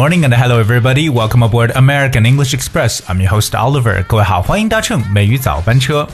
[0.00, 1.10] morning and hello everybody.
[1.10, 3.02] Welcome aboard American English Express.
[3.10, 4.02] I'm your host Oliver.
[4.04, 6.08] 各位好，欢迎搭乘美语早班车。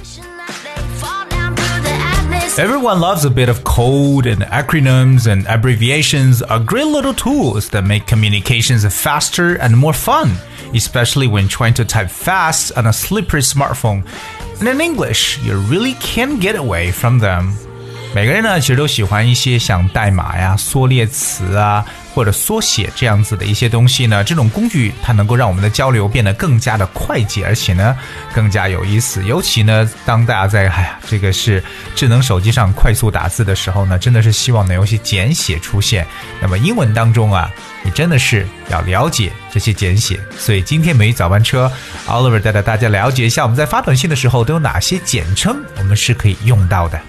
[2.57, 7.85] Everyone loves a bit of code and acronyms and abbreviations are great little tools that
[7.85, 10.31] make communications faster and more fun,
[10.75, 14.03] especially when trying to type fast on a slippery smartphone.
[14.59, 17.53] And in English, you really can't get away from them.
[18.15, 21.83] 每个人呢，其实都喜欢一些像代码呀、缩略词啊，
[22.18, 24.24] 或者缩写这样子的一些东西呢。
[24.24, 27.96] 这种工具它能够让我们的交流变得更加的快捷，而且呢
[28.34, 29.24] 更加有意思。
[29.24, 36.08] 尤其呢，当大家在哎呀这个是智能手机上快速打字的时候呢，真的是希望能有些简写出现。
[36.42, 37.52] 那么英文当中啊，
[37.84, 40.20] 你真的是要了解这些简写。
[40.40, 41.72] 所以今天美语早班车
[42.08, 47.00] ，Oliver 带着大家了解一下，我们在发短信的时候都有哪些简称，我们是可以用到的。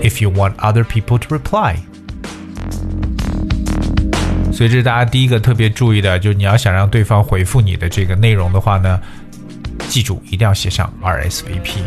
[0.00, 1.74] if you want other people to reply。
[4.52, 9.00] 所以这是大家第一个特别注意的，就你要想让对方回复你的这个内容的话呢。
[9.89, 11.79] 记住，一定要写上 RSVP。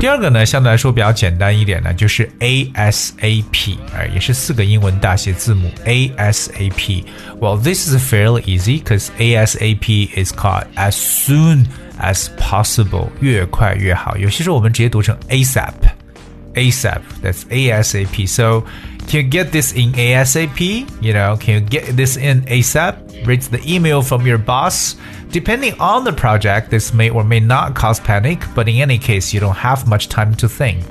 [0.00, 11.66] 第二个呢，相对来说比较简单一点呢，就是 ASAP，哎，也是四个英文大写字母 ASAP。Well, this is fairly easy because ASAP is called as soon
[12.00, 14.16] as possible，越快越好。
[14.16, 18.64] 有些时候我们直接读成 ASAP，ASAP，that's ASAP。So
[19.08, 20.86] can you get this in ASAP?
[21.00, 22.94] You know, can you get this in ASAP?
[23.26, 24.96] Read the email from your boss.
[25.30, 29.32] Depending on the project, this may or may not cause panic, but in any case,
[29.32, 30.82] you don't have much time to think.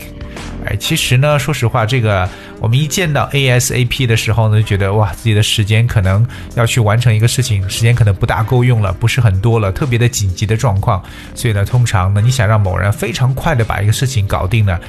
[0.65, 2.27] 哎，其实呢，说实话，这个
[2.59, 6.25] 我们一见到 ASAP 的时候呢，就觉得哇，自己的时间可能
[6.55, 11.03] 要去完成一个事情，时间可能不大够用了，不是很多了，特别的紧急的状况。
[11.35, 14.79] 所以呢，通常呢，你想让某人非常快的把一个事情搞定呢，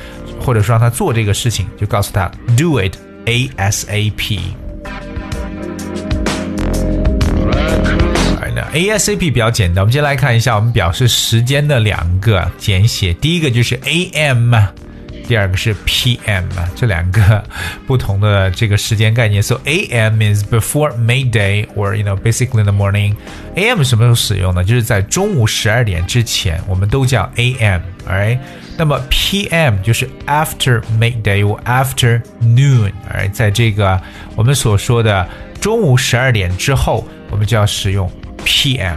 [0.41, 2.97] 或者说让他做这个事情，就告诉他 Do it。
[3.28, 4.40] ASAP。
[8.74, 13.14] ASAP 比较简单，我们先来看一下我们表示时间的两个简写。
[13.16, 14.54] 第一个就是 AM，
[15.28, 17.44] 第二个是 PM，啊这两个
[17.86, 19.44] 不同的这个时间概念。
[19.44, 23.16] So AM is before midday or you know basically in the morning.
[23.56, 24.64] AM 什么时候使用呢？
[24.64, 28.40] 就是在中午十二点之前，我们都叫 AM，alright。
[28.78, 33.32] 那么 PM 就是 after midday or after noon，right？
[33.32, 34.00] 在这个
[34.36, 35.28] 我们所说的
[35.60, 38.10] 中午十二点之后，我们就要使用
[38.46, 38.96] PM。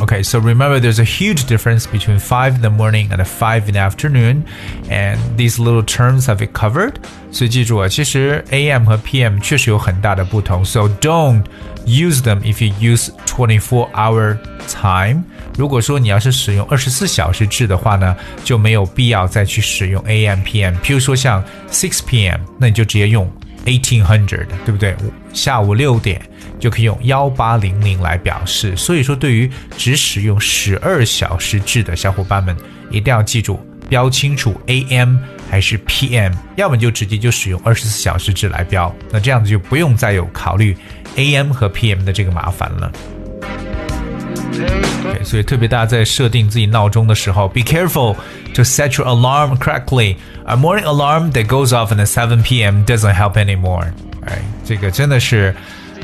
[0.00, 3.74] Okay, so remember there's a huge difference between 5 in the morning and 5 in
[3.74, 4.44] the afternoon,
[4.90, 6.94] and these little terms have it covered.
[7.30, 10.64] 所以记住啊，其实 AM 和 PM 确实有很大的不同。
[10.64, 11.44] So don't
[11.86, 14.38] use them if you use 24 hour
[14.68, 15.22] time.
[15.56, 20.74] 如果说你要是使用二十四小时制的话呢，就没有必要再去使用 AM PM。
[20.80, 23.30] 譬如说像 six PM，那你就直接用
[23.67, 24.95] Eighteen hundred，对不对？
[25.33, 26.19] 下午六点
[26.59, 28.75] 就可以用幺八零零来表示。
[28.75, 29.47] 所以说，对于
[29.77, 32.55] 只使用十二小时制的小伙伴们，
[32.89, 35.17] 一定要记住标清楚 AM
[35.49, 38.93] 还是 PM，要么就直接就使用二十四小时制来标。
[39.11, 40.75] 那这样子就不用再有考虑
[41.15, 42.91] AM 和 PM 的这个麻烦了。
[45.23, 48.15] 所以特别大家在设定自己闹钟的时候，be careful
[48.53, 50.15] to set your alarm correctly.
[50.45, 52.85] A morning alarm that goes off at 7 p.m.
[52.85, 53.87] doesn't help anymore.
[54.25, 55.53] 哎，这个真的是。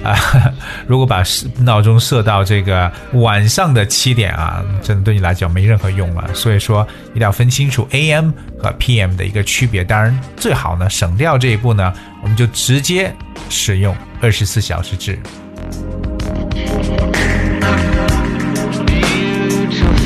[0.04, 0.18] 啊，
[0.86, 1.24] 如果把
[1.60, 6.30] 闹钟设到这个晚上的七点啊，真的对你来讲没任何用了。
[6.34, 9.82] 所以说一定要分清楚 AM 和 PM 的一个区别。
[9.82, 13.14] 当然，最好呢省掉这一步呢，我们就直接
[13.50, 15.18] 使用二十四小时制。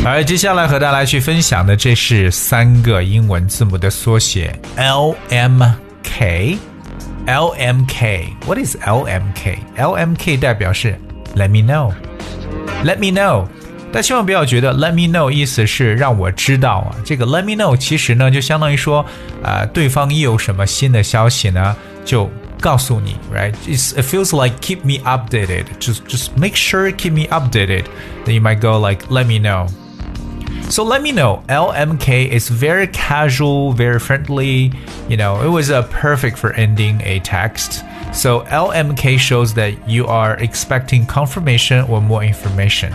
[0.05, 6.57] 而接下来和大家来去分享的，这是三个英文字母的缩写，LMK。
[7.25, 8.27] LMK。
[8.45, 9.57] What is LMK?
[9.77, 10.97] LMK 代表是
[11.35, 11.91] Let me know.
[12.85, 13.47] Let me know.
[13.91, 16.95] 但千万不要觉得 Let me know 意思是让我知道啊。
[17.03, 19.05] 这个 Let me know 其实呢，就相当于说，
[19.44, 22.29] 呃，对方一有什么新的消息呢，就
[22.66, 23.54] 告诉你，right?
[23.66, 25.64] It's, it feels like keep me updated.
[25.80, 27.86] Just just make sure keep me updated.
[28.24, 29.66] Then you might go like Let me know.
[30.69, 31.42] So let me know.
[31.48, 34.72] LMK is very casual, very friendly.
[35.08, 37.82] You know, it was a perfect for ending a text.
[38.12, 42.92] So LMK shows that you are expecting confirmation or more information.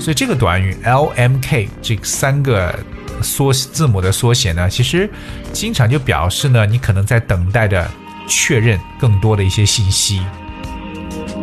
[0.00, 2.74] 所以这个短语 LMK 这三个
[3.22, 5.08] 缩字母的缩写呢，其实
[5.52, 7.90] 经常就表示呢，你可能在等待着
[8.28, 10.20] 确认更多的一些信息。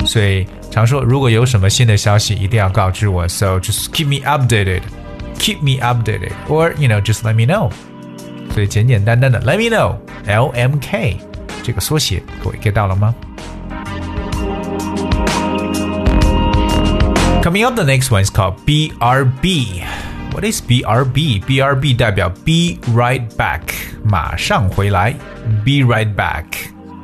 [0.05, 3.27] 所以常说，如果有什么新的消息，一定要告知我。
[3.27, 4.81] So just keep me updated
[5.37, 7.71] keep me updated or you know just let me know。
[8.53, 9.97] 所以简简单单的 let me know
[10.27, 11.17] LMK
[11.63, 13.13] 这个缩写，各位 get 到了吗？
[17.43, 19.83] Coming up, the next one is called BRB.
[20.31, 21.41] What is BRB?
[21.41, 23.61] BRB 代表 be right back，
[24.03, 25.13] 马上回来，
[25.65, 26.45] be right back.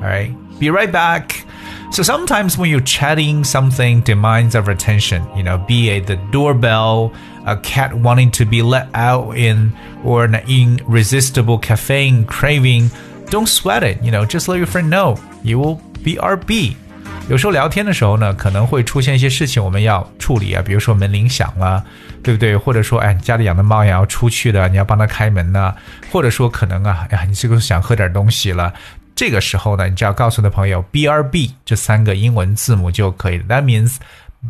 [0.01, 1.45] Alright, be right back.
[1.91, 5.23] So sometimes when you're chatting, something demands our attention.
[5.35, 7.11] You know, be it the doorbell,
[7.45, 9.71] a cat wanting to be let out in,
[10.03, 12.91] or an irresistible caffeine craving.
[13.29, 14.03] Don't sweat it.
[14.03, 16.75] You know, just let your friend know you will be RB.
[17.29, 21.83] 有时候聊天的时候呢，可能会出现一些事情我们要处理啊，比如说门铃响了，
[22.23, 22.55] 对不对？
[22.55, 25.73] 或者说，哎，家里养的猫也要出去的，你要帮它开门呢。
[26.11, 28.73] 或者说，可能啊，哎呀，你这个想喝点东西了，
[29.14, 33.44] 这个时候呢，你只要告诉你的朋友 B R B 这三个英文字母就可以了。
[33.48, 33.96] That means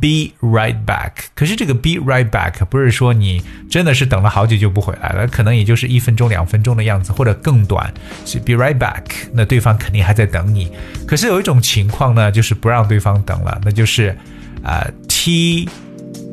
[0.00, 1.12] be right back。
[1.34, 7.92] 可是这个 be right back 不是说你真的是等了好久就不回来了，可能也就是一分钟、两分钟的样子，或者更短。
[8.24, 10.72] 是 be right back，那对方肯定还在等你。
[11.06, 14.16] 可是有一种情况呢，就是不让对方等了，那就是
[14.62, 15.68] 啊、呃、T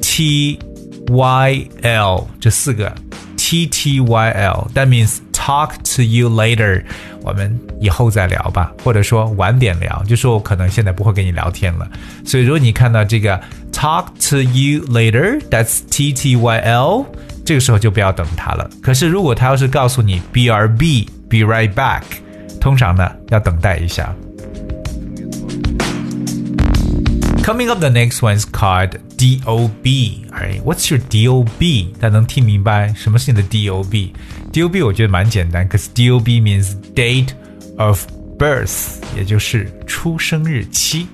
[0.01, 0.59] T
[1.09, 2.95] Y L 这四个
[3.35, 6.82] T T Y L，that means talk to you later。
[7.22, 11.88] 我们以后再聊吧，或者说晚点聊，就说我可能现在不会跟你聊天了。
[12.24, 13.40] 所以如果你看到这个
[13.72, 17.06] talk to you later，that's T T Y L，
[17.44, 18.68] 这个时候就不要等他了。
[18.82, 22.02] 可是如果他要是告诉你 B R B，be right back，
[22.60, 24.14] 通常呢要等待一下。
[27.42, 29.84] Coming up, the next one is called DOB.
[30.32, 31.92] Alright, what's your DOB?
[32.00, 34.12] 大家能听明白什么是你的 DOB?
[34.52, 37.30] DOB 我觉得蛮简单，可是 DOB means date
[37.76, 38.06] of
[38.38, 41.06] birth，也就是出生日期。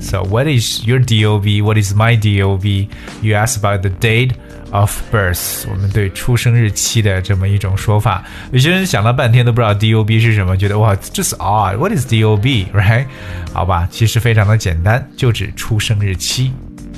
[0.00, 1.62] So what is your DOB?
[1.62, 2.88] What is my DOB?
[3.22, 4.32] You ask about the date
[4.72, 8.24] of birth，我们对出生日期的这么一种说法。
[8.50, 13.06] 有些人想了半天都不知道 DOB 是什么，觉得哇，这是 odd。What is DOB？Right？
[13.52, 16.50] 好吧，其实非常的简单，就指出生日期，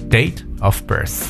[0.09, 1.25] date of birth。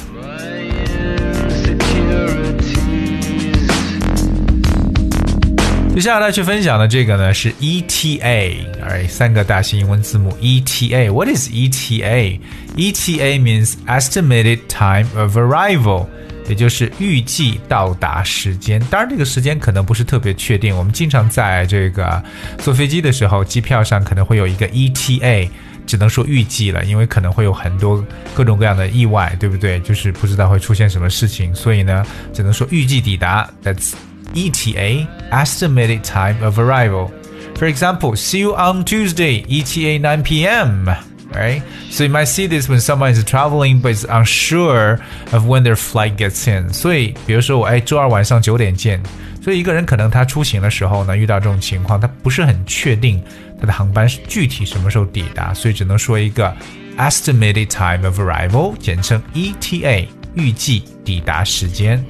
[6.00, 11.12] 接下来去分享的这个呢是 ETA，哎，三个大型英文字母 ETA。
[11.12, 16.08] What is ETA？ETA means estimated time of arrival，
[16.48, 18.80] 也就是预计到达时间。
[18.90, 20.74] 当然，这个时间可能不是特别确定。
[20.74, 22.24] 我们经常在这个
[22.60, 25.50] 坐飞机的时候，机票上可能会有一个 ETA，
[25.86, 28.02] 只能说预计了，因为可能会有很多
[28.34, 29.82] 各种各样的意外，对不对？
[29.82, 33.50] 就是不知道会出现什么事情，所以呢，只能说预计抵达。
[33.62, 33.92] That's
[34.35, 37.11] ETA, estimated time of arrival.
[37.57, 40.89] For example, see you on Tuesday, ETA 9 p.m.
[41.33, 41.63] Right?
[41.91, 45.01] So you might see this when someone is traveling but is unsure
[45.33, 46.73] of when their flight gets in.
[46.73, 49.01] 所以，比如说我哎，周二晚上九点见。
[49.43, 53.23] 所以一个人可能他出行的时候呢，遇到这种情况，他不是很确定
[53.61, 56.55] 他的航班是具体什么时候抵达，所以只能说一个
[56.99, 62.03] estimated time of arrival，简称 ETA，预计抵达时间。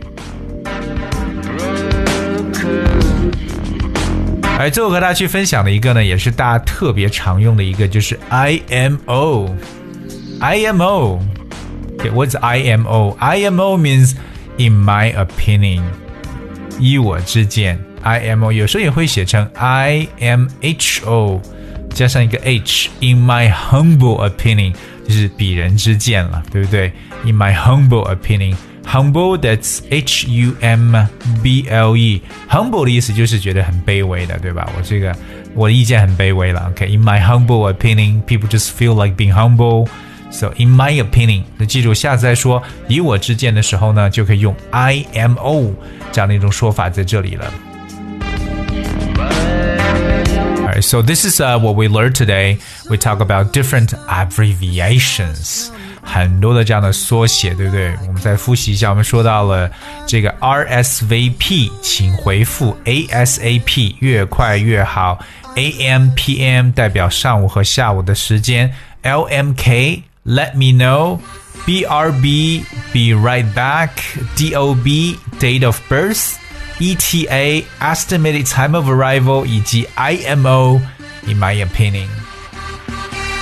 [4.59, 9.49] 而最后和大家去分享的一个呢，也是大家特别常用的一个，就是 IMO。
[10.41, 11.21] IMO
[12.13, 13.17] what's IMO?
[13.17, 14.15] IMO means
[14.57, 15.81] in my opinion.
[16.77, 21.39] 依我之见，IMO 有时候也会写成 IMHO，
[21.93, 22.89] 加上一个 H。
[22.99, 24.73] In my humble opinion，
[25.07, 26.91] 就是鄙人之见了，对不对
[27.23, 28.55] ？In my humble opinion
[28.88, 30.94] opinion，humble that's H U M
[31.42, 34.68] B L E。humble 的意思就是觉得很卑微的，对吧？
[34.76, 35.14] 我这个
[35.54, 36.70] 我的意见很卑微了。
[36.70, 45.72] OK，in my humble opinion，people just feel like being humble。So in my opinion，那记住下次再说以我之见的时候呢，就可以用 IMO
[46.10, 47.52] 这样的一种说法在这里了。
[50.64, 52.58] Alright, so this is uh, what we learned today.
[52.90, 55.70] We talk about different abbreviations.
[56.11, 57.93] 很多的这样的缩写，对不对？
[58.07, 59.69] 我们再复习一下，我们说到了
[60.07, 65.19] 这个 RSVP，请回复 ASAP，越快越好。
[65.55, 68.73] AMPM 代表上午和下午的时间
[69.03, 71.19] ，LMK let me know.
[71.65, 73.89] BRB, be right back.
[74.35, 76.33] DOB, date of birth.
[76.79, 80.79] ETA, estimated time of arrival，以及 IMO,
[81.27, 82.07] in my opinion。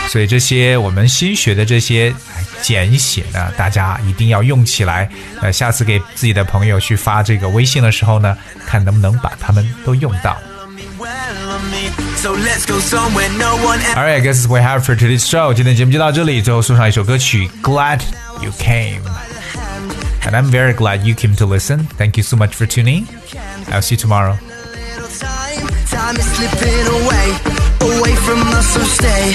[0.09, 2.13] 所以这些我们新学的这些
[2.62, 5.08] 简写呢，大家一定要用起来。
[5.40, 10.37] 呃，下次给自己的朋友去发这个微信的时候呢，看能不能把它们都用到。
[12.16, 15.52] So let's go somewhere no one Alright, I guess we have for today's show.
[15.52, 18.00] 今天节目就到这里，最后送上一首歌曲《Glad
[18.40, 21.87] You Came》。And I'm very glad you came to listen.
[21.99, 23.06] Thank you so much for tuning.
[23.70, 24.38] I'll see you tomorrow.
[25.90, 27.34] Time is slipping away,
[27.80, 29.34] away from us, so stay,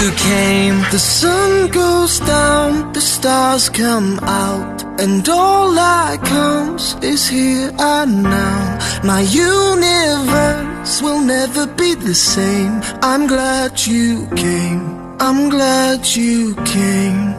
[0.00, 0.76] You came.
[0.90, 8.22] The sun goes down, the stars come out, and all that counts is here and
[8.22, 8.78] now.
[9.04, 12.80] My universe will never be the same.
[13.02, 14.84] I'm glad you came.
[15.20, 17.37] I'm glad you came.